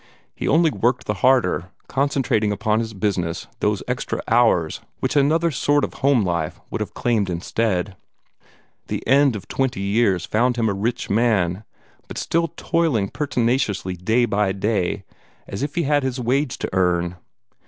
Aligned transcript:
He 0.33 0.47
only 0.47 0.71
worked 0.71 1.05
the 1.05 1.13
harder, 1.21 1.69
concentrating 1.87 2.51
upon 2.51 2.79
his 2.79 2.95
business 2.95 3.45
those 3.59 3.83
extra 3.87 4.19
hours 4.27 4.79
which 4.99 5.15
another 5.15 5.51
sort 5.51 5.83
of 5.83 5.93
home 5.93 6.25
life 6.25 6.59
would 6.71 6.81
have 6.81 6.95
claimed 6.95 7.29
instead. 7.29 7.95
The 8.87 9.05
end 9.07 9.35
of 9.35 9.47
twenty 9.47 9.81
years 9.81 10.25
found 10.25 10.55
him 10.55 10.69
a 10.69 10.73
rich 10.73 11.11
man, 11.11 11.65
but 12.07 12.17
still 12.17 12.47
toiling 12.57 13.09
pertinaciously 13.09 13.95
day 13.95 14.25
by 14.25 14.53
day, 14.53 15.03
as 15.47 15.61
if 15.61 15.75
he 15.75 15.83
had 15.83 16.01
his 16.01 16.19
wage 16.19 16.57
to 16.57 16.69
earn. 16.73 17.17